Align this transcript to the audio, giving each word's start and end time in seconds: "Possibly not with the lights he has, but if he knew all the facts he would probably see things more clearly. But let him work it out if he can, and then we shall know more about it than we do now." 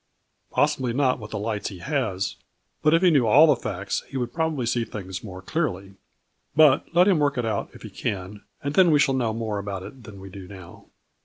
"Possibly 0.49 0.93
not 0.93 1.19
with 1.19 1.29
the 1.29 1.37
lights 1.37 1.67
he 1.69 1.77
has, 1.77 2.35
but 2.81 2.91
if 2.95 3.03
he 3.03 3.11
knew 3.11 3.27
all 3.27 3.45
the 3.45 3.55
facts 3.55 4.01
he 4.09 4.17
would 4.17 4.33
probably 4.33 4.65
see 4.65 4.83
things 4.83 5.23
more 5.23 5.43
clearly. 5.43 5.93
But 6.55 6.87
let 6.95 7.07
him 7.07 7.19
work 7.19 7.37
it 7.37 7.45
out 7.45 7.69
if 7.75 7.83
he 7.83 7.91
can, 7.91 8.41
and 8.63 8.73
then 8.73 8.89
we 8.89 8.97
shall 8.97 9.13
know 9.13 9.31
more 9.31 9.59
about 9.59 9.83
it 9.83 10.01
than 10.05 10.19
we 10.19 10.31
do 10.31 10.47
now." 10.47 10.87